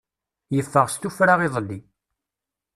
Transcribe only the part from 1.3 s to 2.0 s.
iḍelli.